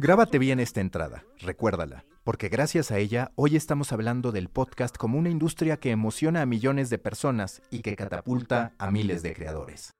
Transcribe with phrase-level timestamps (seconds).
[0.00, 5.18] Grábate bien esta entrada, recuérdala, porque gracias a ella hoy estamos hablando del podcast como
[5.18, 9.96] una industria que emociona a millones de personas y que catapulta a miles de creadores.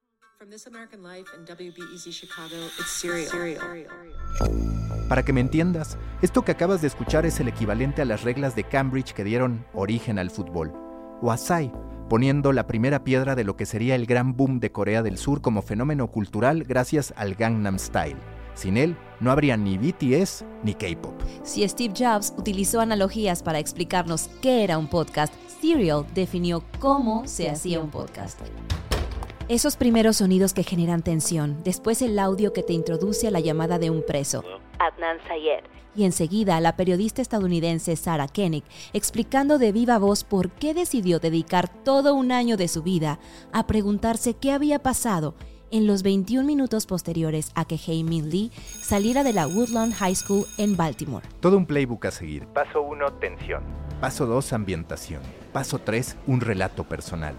[5.09, 8.55] Para que me entiendas, esto que acabas de escuchar es el equivalente a las reglas
[8.55, 10.71] de Cambridge que dieron origen al fútbol,
[11.21, 11.73] o a Psy,
[12.07, 15.41] poniendo la primera piedra de lo que sería el gran boom de Corea del Sur
[15.41, 18.38] como fenómeno cultural gracias al Gangnam Style.
[18.59, 21.13] Sin él, no habría ni BTS ni K-pop.
[21.43, 27.49] Si Steve Jobs utilizó analogías para explicarnos qué era un podcast, Serial definió cómo se
[27.49, 28.37] hacía un podcast.
[29.47, 33.79] Esos primeros sonidos que generan tensión, después el audio que te introduce a la llamada
[33.79, 34.43] de un preso,
[34.77, 35.63] Adnan Sayed,
[35.95, 41.69] y enseguida la periodista estadounidense Sarah Koenig explicando de viva voz por qué decidió dedicar
[41.69, 43.19] todo un año de su vida
[43.53, 45.35] a preguntarse qué había pasado
[45.71, 50.15] en los 21 minutos posteriores a que Hae Min Lee saliera de la Woodlawn High
[50.15, 51.25] School en Baltimore.
[51.39, 52.45] Todo un playbook a seguir.
[52.47, 53.63] Paso 1, tensión.
[54.01, 55.21] Paso 2, ambientación.
[55.53, 57.35] Paso 3, un relato personal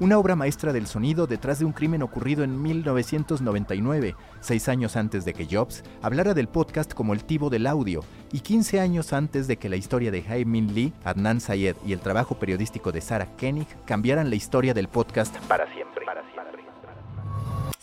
[0.00, 5.26] una obra maestra del sonido detrás de un crimen ocurrido en 1999, seis años antes
[5.26, 9.46] de que Jobs hablara del podcast como el tivo del audio y 15 años antes
[9.46, 13.28] de que la historia de Min Lee, Adnan Sayed y el trabajo periodístico de Sarah
[13.38, 15.36] Koenig cambiaran la historia del podcast.
[15.46, 15.89] Para siempre.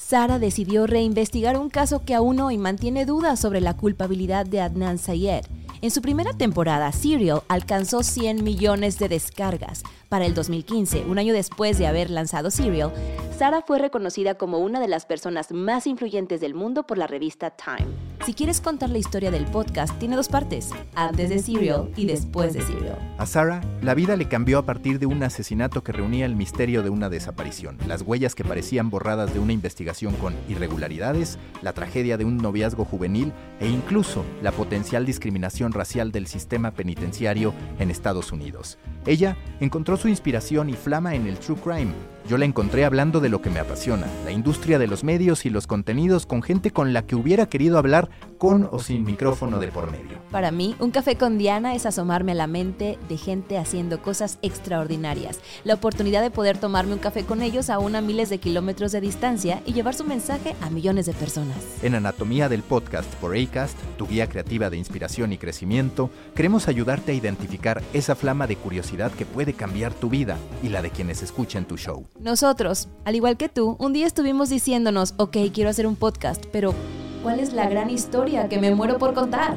[0.07, 4.99] Sarah decidió reinvestigar un caso que aún hoy mantiene dudas sobre la culpabilidad de Adnan
[4.99, 5.43] Sayed
[5.81, 9.83] en su primera temporada, Serial alcanzó 100 millones de descargas.
[10.09, 12.91] Para el 2015, un año después de haber lanzado Serial,
[13.37, 17.51] Sara fue reconocida como una de las personas más influyentes del mundo por la revista
[17.51, 18.06] Time.
[18.27, 22.53] Si quieres contar la historia del podcast, tiene dos partes, antes de Serial y después
[22.53, 22.99] de Serial.
[23.17, 26.83] A Sarah, la vida le cambió a partir de un asesinato que reunía el misterio
[26.83, 32.17] de una desaparición, las huellas que parecían borradas de una investigación con irregularidades, la tragedia
[32.17, 38.33] de un noviazgo juvenil e incluso la potencial discriminación racial del sistema penitenciario en Estados
[38.33, 38.77] Unidos.
[39.05, 41.93] Ella encontró su inspiración y flama en el true crime,
[42.27, 45.49] yo la encontré hablando de lo que me apasiona, la industria de los medios y
[45.49, 49.69] los contenidos con gente con la que hubiera querido hablar con o sin micrófono de
[49.69, 50.19] por medio.
[50.31, 54.37] Para mí, un café con Diana es asomarme a la mente de gente haciendo cosas
[54.41, 55.39] extraordinarias.
[55.63, 59.01] La oportunidad de poder tomarme un café con ellos a una miles de kilómetros de
[59.01, 61.57] distancia y llevar su mensaje a millones de personas.
[61.81, 67.13] En Anatomía del Podcast por ACAST, tu guía creativa de inspiración y crecimiento, queremos ayudarte
[67.13, 71.23] a identificar esa flama de curiosidad que puede cambiar tu vida y la de quienes
[71.23, 72.05] escuchen tu show.
[72.19, 76.73] Nosotros, al igual que tú, un día estuvimos diciéndonos, ok, quiero hacer un podcast, pero
[77.21, 79.55] ¿cuál es la gran historia que me muero por contar?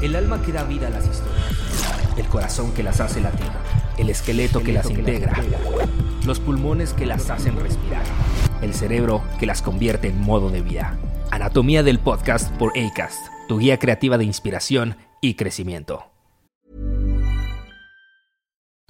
[0.00, 3.48] El alma que da vida a las historias, el corazón que las hace latir,
[3.98, 5.34] el esqueleto que las integra,
[6.24, 8.04] los pulmones que las hacen respirar,
[8.62, 10.96] el cerebro que las convierte en modo de vida.
[11.32, 16.15] Anatomía del podcast por ACAST, tu guía creativa de inspiración y crecimiento.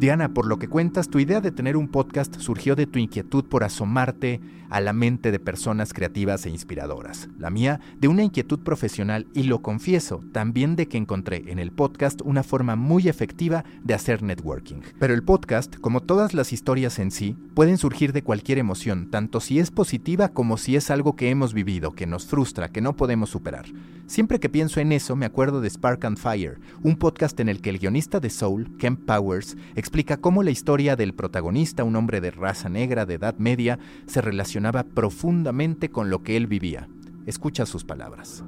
[0.00, 3.44] Diana, por lo que cuentas, tu idea de tener un podcast surgió de tu inquietud
[3.44, 4.40] por asomarte
[4.70, 7.28] a la mente de personas creativas e inspiradoras.
[7.38, 11.72] La mía, de una inquietud profesional y lo confieso, también de que encontré en el
[11.72, 14.80] podcast una forma muy efectiva de hacer networking.
[14.98, 19.40] Pero el podcast, como todas las historias en sí, pueden surgir de cualquier emoción, tanto
[19.40, 22.96] si es positiva como si es algo que hemos vivido, que nos frustra, que no
[22.96, 23.66] podemos superar.
[24.06, 27.60] Siempre que pienso en eso, me acuerdo de Spark and Fire, un podcast en el
[27.60, 32.20] que el guionista de Soul, Kemp Powers, explica cómo la historia del protagonista, un hombre
[32.20, 34.20] de raza negra de edad media, se
[34.60, 36.88] relacionaba profundamente con lo que él vivía.
[37.26, 38.44] Escucha sus palabras.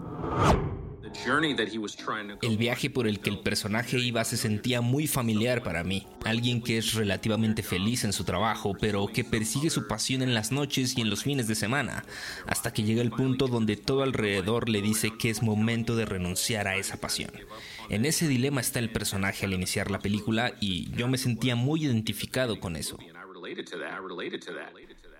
[2.43, 6.07] El viaje por el que el personaje iba se sentía muy familiar para mí.
[6.25, 10.53] Alguien que es relativamente feliz en su trabajo, pero que persigue su pasión en las
[10.53, 12.05] noches y en los fines de semana,
[12.47, 16.67] hasta que llega el punto donde todo alrededor le dice que es momento de renunciar
[16.67, 17.31] a esa pasión.
[17.89, 21.85] En ese dilema está el personaje al iniciar la película y yo me sentía muy
[21.85, 22.99] identificado con eso.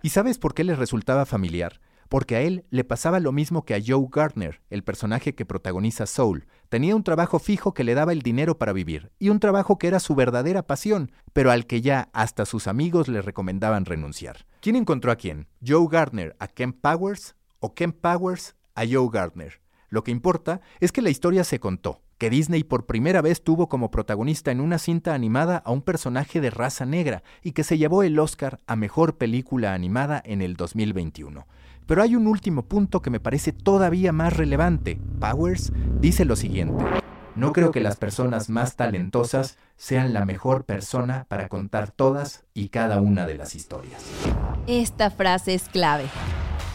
[0.03, 1.81] ¿Y sabes por qué les resultaba familiar?
[2.13, 6.05] porque a él le pasaba lo mismo que a Joe Gardner, el personaje que protagoniza
[6.05, 6.47] Soul.
[6.69, 9.87] Tenía un trabajo fijo que le daba el dinero para vivir, y un trabajo que
[9.87, 14.45] era su verdadera pasión, pero al que ya hasta sus amigos le recomendaban renunciar.
[14.61, 15.49] ¿Quién encontró a quién?
[15.67, 19.63] ¿Joe Gardner a Ken Powers o Ken Powers a Joe Gardner?
[19.89, 23.69] Lo que importa es que la historia se contó, que Disney por primera vez tuvo
[23.69, 27.79] como protagonista en una cinta animada a un personaje de raza negra y que se
[27.79, 31.49] llevó el Oscar a Mejor Película Animada en el 2021.
[31.85, 35.01] Pero hay un último punto que me parece todavía más relevante.
[35.19, 36.85] Powers dice lo siguiente.
[37.35, 42.69] No creo que las personas más talentosas sean la mejor persona para contar todas y
[42.69, 44.01] cada una de las historias.
[44.69, 46.05] Esta frase es clave.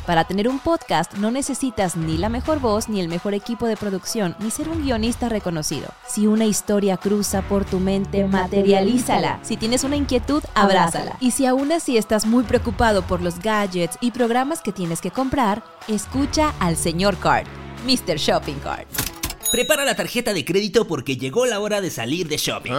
[0.08, 3.76] Para tener un podcast no necesitas ni la mejor voz, ni el mejor equipo de
[3.76, 5.90] producción, ni ser un guionista reconocido.
[6.08, 9.40] Si una historia cruza por tu mente, materialízala.
[9.42, 11.18] Si tienes una inquietud, abrázala.
[11.20, 15.12] Y si aún así estás muy preocupado por los gadgets y programas que tienes que
[15.12, 17.46] comprar, escucha al señor Card,
[17.86, 18.16] Mr.
[18.16, 19.07] Shopping Card.
[19.52, 22.72] Prepara la tarjeta de crédito porque llegó la hora de salir de shopping.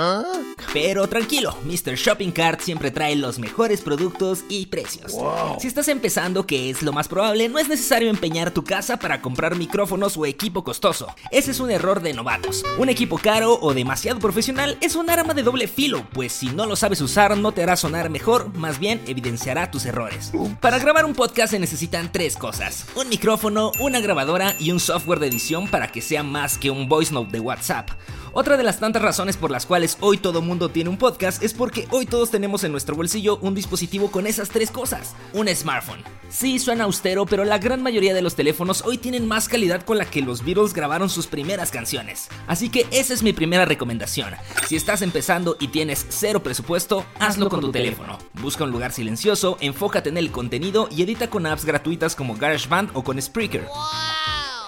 [0.72, 1.94] Pero tranquilo, Mr.
[1.94, 5.14] Shopping Cart siempre trae los mejores productos y precios.
[5.60, 9.22] Si estás empezando, que es lo más probable, no es necesario empeñar tu casa para
[9.22, 11.14] comprar micrófonos o equipo costoso.
[11.30, 12.64] Ese es un error de novatos.
[12.76, 16.66] Un equipo caro o demasiado profesional es un arma de doble filo, pues si no
[16.66, 20.32] lo sabes usar no te hará sonar mejor, más bien evidenciará tus errores.
[20.60, 22.86] Para grabar un podcast se necesitan tres cosas.
[22.94, 26.88] Un micrófono, una grabadora y un software de edición para que sea más que un
[26.88, 27.90] voice note de WhatsApp.
[28.32, 31.54] Otra de las tantas razones por las cuales hoy todo mundo tiene un podcast es
[31.54, 35.14] porque hoy todos tenemos en nuestro bolsillo un dispositivo con esas tres cosas.
[35.32, 36.04] Un smartphone.
[36.28, 39.98] Sí, suena austero, pero la gran mayoría de los teléfonos hoy tienen más calidad con
[39.98, 42.28] la que los Beatles grabaron sus primeras canciones.
[42.46, 44.34] Así que esa es mi primera recomendación.
[44.66, 48.18] Si estás empezando y tienes cero presupuesto, hazlo con tu teléfono.
[48.34, 52.90] Busca un lugar silencioso, enfócate en el contenido y edita con apps gratuitas como GarageBand
[52.92, 53.66] o con Spreaker.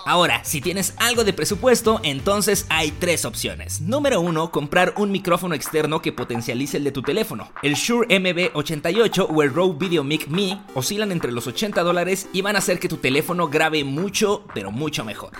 [0.06, 3.81] Ahora, si tienes algo de presupuesto, entonces hay tres opciones.
[3.81, 7.50] Número uno, comprar un micrófono externo que potencialice el de tu teléfono.
[7.62, 12.43] El Shure MB88 o el Rode Video Mic Me oscilan entre los 80 dólares y
[12.43, 15.32] van a hacer que tu teléfono grabe mucho, pero mucho mejor.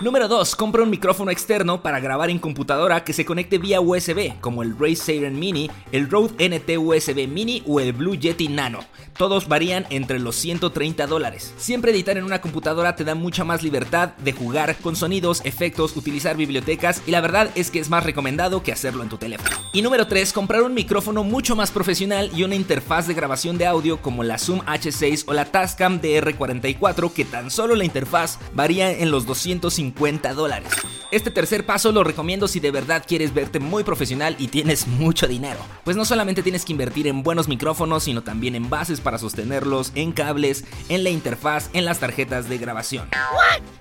[0.00, 0.54] Número 2.
[0.54, 4.78] Compra un micrófono externo para grabar en computadora que se conecte vía USB, como el
[4.78, 8.78] Ray Siren Mini, el Rode NT USB Mini o el Blue Yeti Nano.
[9.16, 11.52] Todos varían entre los 130 dólares.
[11.56, 15.96] Siempre editar en una computadora te da mucha más libertad de jugar con sonidos, efectos,
[15.96, 19.56] utilizar bibliotecas y la verdad es que es más recomendado que hacerlo en tu teléfono.
[19.72, 20.32] Y número 3.
[20.32, 24.38] Comprar un micrófono mucho más profesional y una interfaz de grabación de audio como la
[24.38, 29.87] Zoom H6 o la Tascam DR44 que tan solo la interfaz varía en los 250
[30.36, 30.72] dólares.
[31.10, 35.26] Este tercer paso lo recomiendo si de verdad quieres verte muy profesional y tienes mucho
[35.26, 35.58] dinero.
[35.82, 39.90] Pues no solamente tienes que invertir en buenos micrófonos, sino también en bases para sostenerlos,
[39.94, 43.08] en cables, en la interfaz, en las tarjetas de grabación.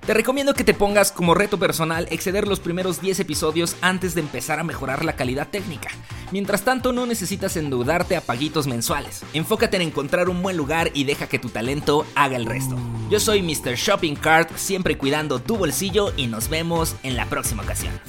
[0.05, 4.21] Te recomiendo que te pongas como reto personal exceder los primeros 10 episodios antes de
[4.21, 5.89] empezar a mejorar la calidad técnica.
[6.31, 9.23] Mientras tanto, no necesitas endeudarte a paguitos mensuales.
[9.33, 12.77] Enfócate en encontrar un buen lugar y deja que tu talento haga el resto.
[13.09, 13.75] Yo soy Mr.
[13.75, 17.99] Shopping Cart, siempre cuidando tu bolsillo y nos vemos en la próxima ocasión.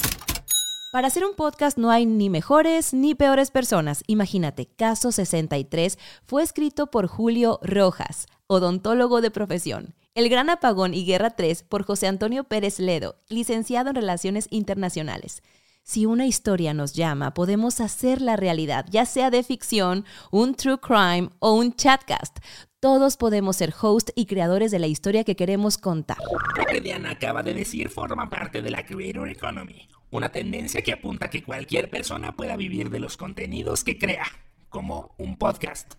[0.92, 4.04] Para hacer un podcast no hay ni mejores ni peores personas.
[4.06, 9.94] Imagínate, Caso 63 fue escrito por Julio Rojas, odontólogo de profesión.
[10.14, 15.42] El Gran Apagón y Guerra 3 por José Antonio Pérez Ledo, licenciado en Relaciones Internacionales.
[15.88, 21.30] Si una historia nos llama, podemos hacerla realidad, ya sea de ficción, un true crime
[21.38, 22.40] o un chatcast.
[22.78, 26.18] Todos podemos ser host y creadores de la historia que queremos contar.
[26.58, 30.92] Lo que Diana acaba de decir forma parte de la Creator Economy, una tendencia que
[30.92, 34.26] apunta a que cualquier persona pueda vivir de los contenidos que crea,
[34.68, 35.94] como un podcast.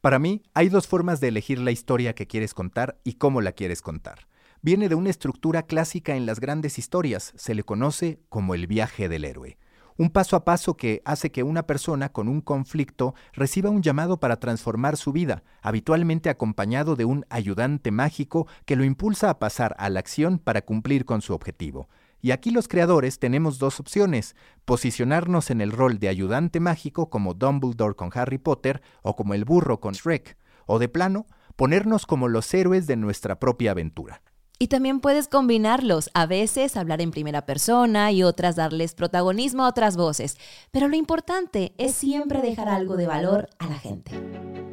[0.00, 3.52] Para mí, hay dos formas de elegir la historia que quieres contar y cómo la
[3.52, 4.26] quieres contar.
[4.62, 9.08] Viene de una estructura clásica en las grandes historias, se le conoce como el viaje
[9.08, 9.58] del héroe
[9.96, 14.18] un paso a paso que hace que una persona con un conflicto reciba un llamado
[14.18, 19.74] para transformar su vida, habitualmente acompañado de un ayudante mágico que lo impulsa a pasar
[19.78, 21.88] a la acción para cumplir con su objetivo.
[22.20, 27.34] Y aquí los creadores tenemos dos opciones, posicionarnos en el rol de ayudante mágico como
[27.34, 31.26] Dumbledore con Harry Potter o como el burro con Shrek, o de plano,
[31.56, 34.22] ponernos como los héroes de nuestra propia aventura.
[34.62, 39.68] Y también puedes combinarlos, a veces hablar en primera persona y otras darles protagonismo a
[39.68, 40.36] otras voces.
[40.70, 44.12] Pero lo importante es siempre dejar algo de valor a la gente.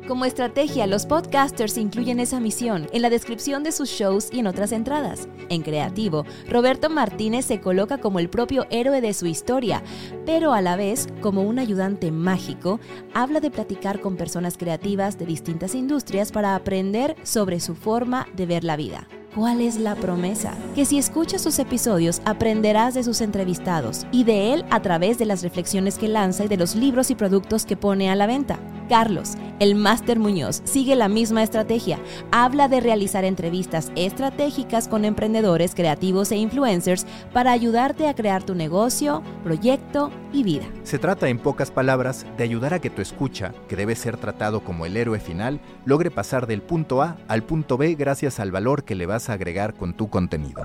[0.07, 4.45] Como estrategia, los podcasters incluyen esa misión en la descripción de sus shows y en
[4.45, 5.27] otras entradas.
[5.49, 9.81] En creativo, Roberto Martínez se coloca como el propio héroe de su historia,
[10.23, 12.79] pero a la vez, como un ayudante mágico,
[13.15, 18.45] habla de platicar con personas creativas de distintas industrias para aprender sobre su forma de
[18.45, 19.07] ver la vida.
[19.35, 20.55] ¿Cuál es la promesa?
[20.73, 25.25] Que si escuchas sus episodios aprenderás de sus entrevistados y de él a través de
[25.25, 28.57] las reflexiones que lanza y de los libros y productos que pone a la venta.
[28.89, 31.99] Carlos, el Máster Muñoz, sigue la misma estrategia.
[32.31, 38.55] Habla de realizar entrevistas estratégicas con emprendedores, creativos e influencers para ayudarte a crear tu
[38.55, 40.65] negocio, proyecto y vida.
[40.83, 44.61] Se trata, en pocas palabras, de ayudar a que tu escucha, que debe ser tratado
[44.61, 48.83] como el héroe final, logre pasar del punto A al punto B gracias al valor
[48.83, 50.63] que le vas a agregar con tu contenido.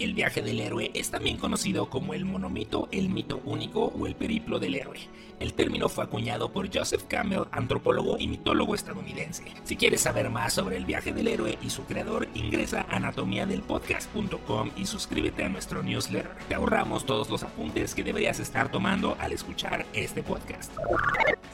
[0.00, 4.14] El viaje del héroe es también conocido como el monomito, el mito único o el
[4.14, 4.98] periplo del héroe.
[5.40, 8.28] El término fue acuñado por Joseph Campbell, antropólogo y
[8.74, 9.44] estadounidense.
[9.64, 14.70] Si quieres saber más sobre el viaje del héroe y su creador, ingresa a anatomiadelpodcast.com
[14.76, 16.30] y suscríbete a nuestro newsletter.
[16.48, 20.72] Te ahorramos todos los apuntes que deberías estar tomando al escuchar este podcast.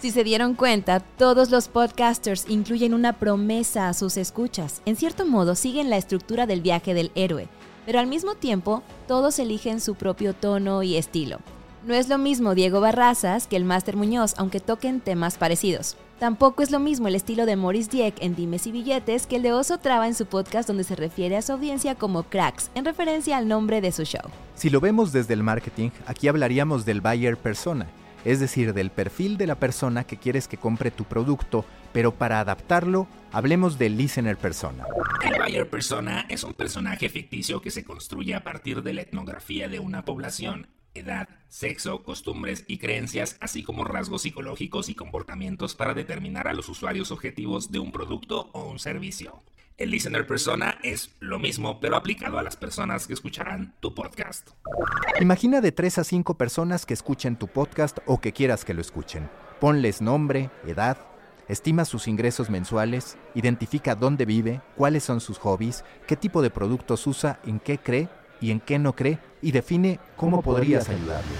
[0.00, 4.82] Si se dieron cuenta, todos los podcasters incluyen una promesa a sus escuchas.
[4.84, 7.48] En cierto modo, siguen la estructura del viaje del héroe,
[7.86, 11.38] pero al mismo tiempo, todos eligen su propio tono y estilo.
[11.84, 15.96] No es lo mismo Diego Barrazas que el Máster Muñoz, aunque toquen temas parecidos.
[16.22, 19.42] Tampoco es lo mismo el estilo de Morris Dieck en Dimes y Billetes que el
[19.42, 22.84] de Oso Traba en su podcast donde se refiere a su audiencia como cracks, en
[22.84, 24.30] referencia al nombre de su show.
[24.54, 27.88] Si lo vemos desde el marketing, aquí hablaríamos del buyer persona,
[28.24, 32.38] es decir, del perfil de la persona que quieres que compre tu producto, pero para
[32.38, 34.84] adaptarlo, hablemos del listener persona.
[35.24, 39.68] El buyer persona es un personaje ficticio que se construye a partir de la etnografía
[39.68, 45.94] de una población edad, sexo, costumbres y creencias, así como rasgos psicológicos y comportamientos para
[45.94, 49.42] determinar a los usuarios objetivos de un producto o un servicio.
[49.78, 54.50] El listener persona es lo mismo, pero aplicado a las personas que escucharán tu podcast.
[55.20, 58.80] Imagina de 3 a 5 personas que escuchen tu podcast o que quieras que lo
[58.80, 59.30] escuchen.
[59.60, 60.98] Ponles nombre, edad,
[61.48, 67.06] estima sus ingresos mensuales, identifica dónde vive, cuáles son sus hobbies, qué tipo de productos
[67.06, 68.08] usa, en qué cree
[68.42, 71.32] y en qué no cree y define cómo podrías ayudarle.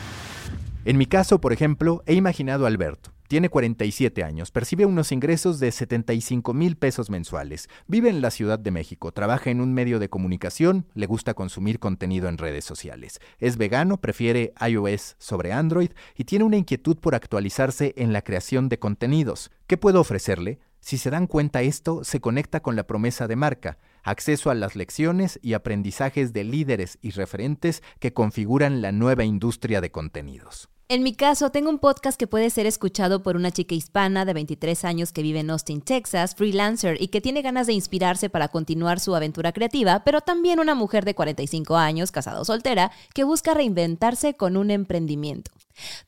[0.85, 3.12] En mi caso, por ejemplo, he imaginado a Alberto.
[3.28, 8.59] Tiene 47 años, percibe unos ingresos de 75 mil pesos mensuales, vive en la Ciudad
[8.59, 13.21] de México, trabaja en un medio de comunicación, le gusta consumir contenido en redes sociales,
[13.38, 18.68] es vegano, prefiere iOS sobre Android y tiene una inquietud por actualizarse en la creación
[18.68, 19.50] de contenidos.
[19.66, 20.59] ¿Qué puedo ofrecerle?
[20.80, 24.76] Si se dan cuenta esto, se conecta con la promesa de marca acceso a las
[24.76, 30.68] lecciones y aprendizajes de líderes y referentes que configuran la nueva industria de contenidos.
[30.88, 34.35] En mi caso, tengo un podcast que puede ser escuchado por una chica hispana de
[34.35, 38.49] 23 años que vive en Austin, Texas, freelancer y que tiene ganas de inspirarse para
[38.49, 43.25] continuar su aventura creativa, pero también una mujer de 45 años, casada o soltera, que
[43.25, 45.50] busca reinventarse con un emprendimiento.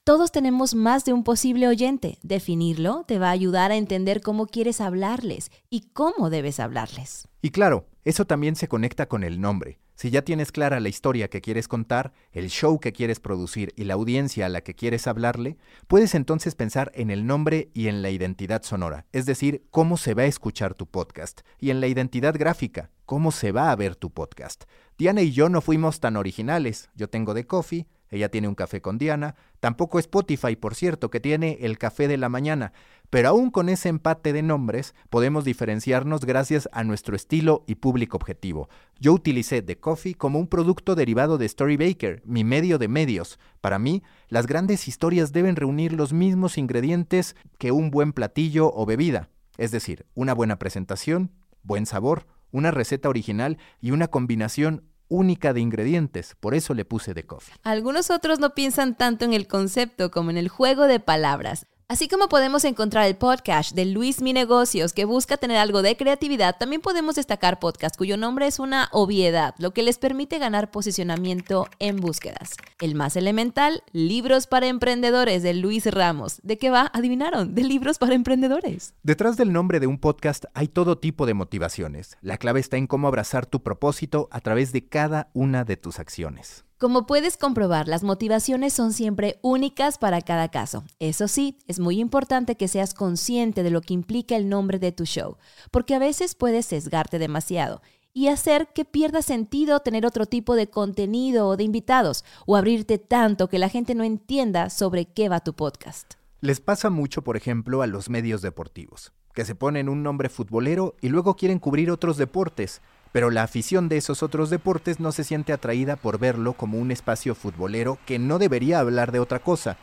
[0.05, 2.19] Todos tenemos más de un posible oyente.
[2.23, 7.29] Definirlo te va a ayudar a entender cómo quieres hablarles y cómo debes hablarles.
[7.43, 9.79] Y claro, eso también se conecta con el nombre.
[9.97, 13.85] Si ya tienes clara la historia que quieres contar, el show que quieres producir y
[13.85, 18.03] la audiencia a la que quieres hablarle, puedes entonces pensar en el nombre y en
[18.03, 21.87] la identidad sonora, es decir, cómo se va a escuchar tu podcast, y en la
[21.87, 24.65] identidad gráfica, cómo se va a ver tu podcast.
[24.99, 26.89] Diana y yo no fuimos tan originales.
[26.95, 31.19] Yo tengo de coffee, ella tiene un café con Diana, tampoco Spotify, por cierto, que
[31.19, 32.73] tiene el café de la mañana,
[33.11, 38.17] pero aún con ese empate de nombres podemos diferenciarnos gracias a nuestro estilo y público
[38.17, 38.69] objetivo.
[39.01, 43.41] Yo utilicé The Coffee como un producto derivado de Storybaker, mi medio de medios.
[43.61, 48.87] Para mí, las grandes historias deben reunir los mismos ingredientes que un buen platillo o
[48.87, 49.29] bebida,
[49.59, 51.33] es decir, una buena presentación,
[51.65, 57.15] buen sabor, una receta original y una combinación única de ingredientes, por eso le puse
[57.15, 57.55] de coffee.
[57.63, 61.67] Algunos otros no piensan tanto en el concepto como en el juego de palabras.
[61.87, 65.99] Así como podemos encontrar el podcast de Luis Mi Negocios que busca tener algo de
[65.99, 70.71] creatividad, también podemos destacar podcast cuyo nombre es una obviedad, lo que les permite ganar
[70.71, 72.53] posicionamiento en búsquedas.
[72.81, 76.41] El más elemental, Libros para Emprendedores de Luis Ramos.
[76.43, 76.91] ¿De qué va?
[76.95, 78.95] Adivinaron, de libros para emprendedores.
[79.03, 82.17] Detrás del nombre de un podcast hay todo tipo de motivaciones.
[82.23, 85.99] La clave está en cómo abrazar tu propósito a través de cada una de tus
[85.99, 86.65] acciones.
[86.85, 90.85] Como puedes comprobar, las motivaciones son siempre únicas para cada caso.
[90.99, 94.93] Eso sí, es muy importante que seas consciente de lo que implica el nombre de
[94.93, 95.39] tu show,
[95.71, 97.81] porque a veces puedes sesgarte demasiado.
[98.13, 102.99] y hacer que pierda sentido tener otro tipo de contenido o de invitados o abrirte
[102.99, 106.15] tanto que la gente no entienda sobre qué va tu podcast.
[106.43, 110.97] Les pasa mucho, por ejemplo, a los medios deportivos, que se ponen un nombre futbolero
[111.01, 112.83] y luego quieren cubrir otros deportes,
[113.15, 116.91] pero la afición de esos otros deportes no se siente atraída por verlo como un
[116.91, 119.77] espacio futbolero que no debería hablar de otra cosa.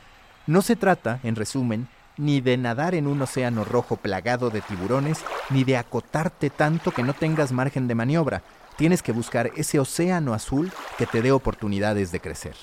[0.47, 5.23] No se trata, en resumen, ni de nadar en un océano rojo plagado de tiburones,
[5.49, 8.43] ni de acotarte tanto que no tengas margen de maniobra.
[8.81, 12.55] Tienes que buscar ese océano azul que te dé oportunidades de crecer.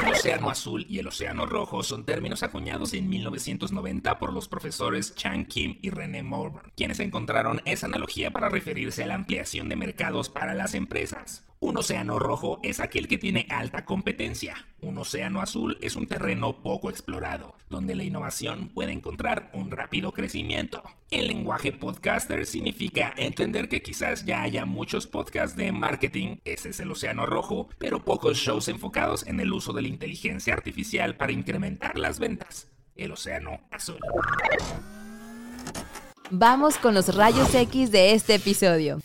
[0.00, 5.16] El océano azul y el océano rojo son términos acuñados en 1990 por los profesores
[5.16, 9.74] Chan Kim y René Morvan, quienes encontraron esa analogía para referirse a la ampliación de
[9.74, 11.42] mercados para las empresas.
[11.64, 14.54] Un océano rojo es aquel que tiene alta competencia.
[14.82, 20.12] Un océano azul es un terreno poco explorado, donde la innovación puede encontrar un rápido
[20.12, 20.82] crecimiento.
[21.10, 26.80] El lenguaje podcaster significa entender que quizás ya haya muchos podcasts de marketing, ese es
[26.80, 31.32] el océano rojo, pero pocos shows enfocados en el uso de la inteligencia artificial para
[31.32, 32.68] incrementar las ventas.
[32.94, 34.00] El océano azul.
[36.30, 38.98] Vamos con los rayos X de este episodio.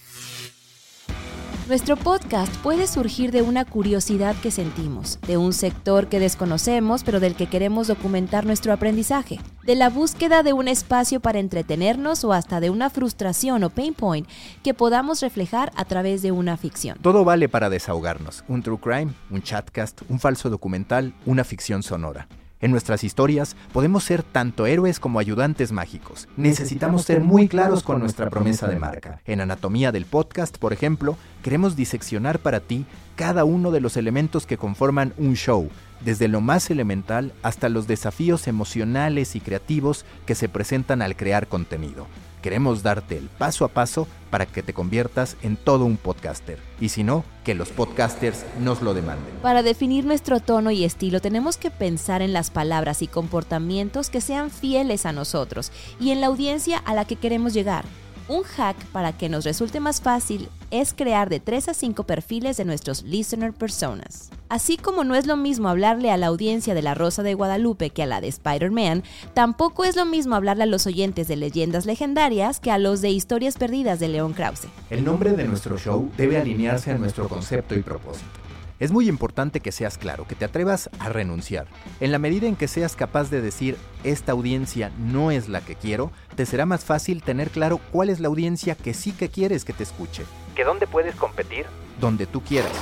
[1.70, 7.20] Nuestro podcast puede surgir de una curiosidad que sentimos, de un sector que desconocemos pero
[7.20, 12.34] del que queremos documentar nuestro aprendizaje, de la búsqueda de un espacio para entretenernos o
[12.34, 14.28] hasta de una frustración o pain point
[14.64, 16.98] que podamos reflejar a través de una ficción.
[17.04, 22.28] Todo vale para desahogarnos, un true crime, un chatcast, un falso documental, una ficción sonora.
[22.62, 26.28] En nuestras historias podemos ser tanto héroes como ayudantes mágicos.
[26.36, 29.22] Necesitamos ser muy claros con nuestra promesa de marca.
[29.26, 32.86] En Anatomía del Podcast, por ejemplo, queremos diseccionar para ti
[33.16, 35.70] cada uno de los elementos que conforman un show,
[36.02, 41.48] desde lo más elemental hasta los desafíos emocionales y creativos que se presentan al crear
[41.48, 42.08] contenido.
[42.42, 46.60] Queremos darte el paso a paso para que te conviertas en todo un podcaster.
[46.80, 49.34] Y si no, que los podcasters nos lo demanden.
[49.42, 54.22] Para definir nuestro tono y estilo tenemos que pensar en las palabras y comportamientos que
[54.22, 57.86] sean fieles a nosotros y en la audiencia a la que queremos llegar.
[58.28, 62.58] Un hack para que nos resulte más fácil es crear de 3 a 5 perfiles
[62.58, 64.30] de nuestros listener personas.
[64.50, 67.90] Así como no es lo mismo hablarle a la audiencia de La Rosa de Guadalupe
[67.90, 71.86] que a la de Spider-Man, tampoco es lo mismo hablarle a los oyentes de leyendas
[71.86, 74.68] legendarias que a los de historias perdidas de León Krause.
[74.90, 78.40] El nombre de nuestro show debe alinearse a nuestro concepto y propósito.
[78.80, 81.68] Es muy importante que seas claro, que te atrevas a renunciar.
[82.00, 85.76] En la medida en que seas capaz de decir, esta audiencia no es la que
[85.76, 89.66] quiero, te será más fácil tener claro cuál es la audiencia que sí que quieres
[89.66, 90.24] que te escuche.
[90.60, 91.66] ¿Que dónde puedes competir?
[92.02, 92.74] Donde tú quieras.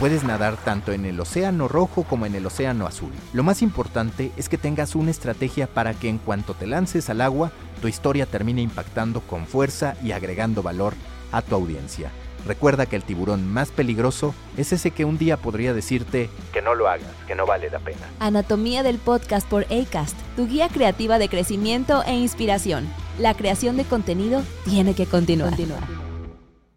[0.00, 3.12] Puedes nadar tanto en el océano rojo como en el océano azul.
[3.34, 7.20] Lo más importante es que tengas una estrategia para que en cuanto te lances al
[7.20, 10.94] agua, tu historia termine impactando con fuerza y agregando valor
[11.32, 12.10] a tu audiencia.
[12.46, 16.74] Recuerda que el tiburón más peligroso es ese que un día podría decirte que no
[16.74, 18.08] lo hagas, que no vale la pena.
[18.20, 22.90] Anatomía del podcast por ACAST, tu guía creativa de crecimiento e inspiración.
[23.18, 25.52] La creación de contenido tiene que continuar.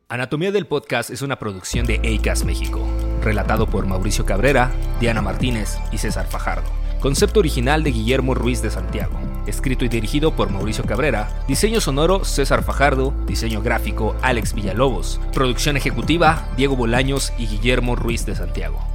[0.07, 2.87] Anatomía del podcast es una producción de ACAST México,
[3.23, 6.69] relatado por Mauricio Cabrera, Diana Martínez y César Fajardo.
[6.99, 9.19] Concepto original de Guillermo Ruiz de Santiago.
[9.47, 11.43] Escrito y dirigido por Mauricio Cabrera.
[11.47, 13.15] Diseño sonoro César Fajardo.
[13.25, 15.19] Diseño gráfico Alex Villalobos.
[15.33, 18.94] Producción ejecutiva Diego Bolaños y Guillermo Ruiz de Santiago.